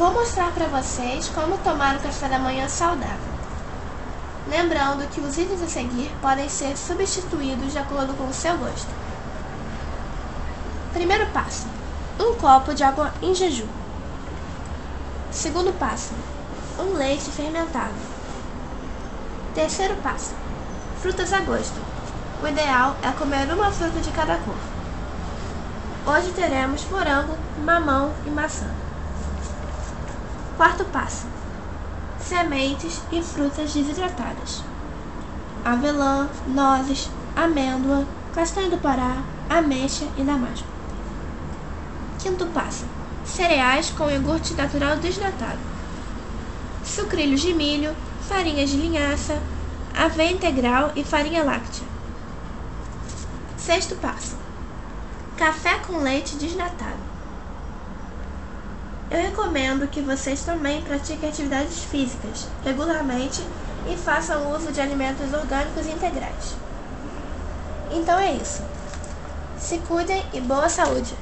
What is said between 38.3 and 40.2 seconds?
castanha do Pará, ameixa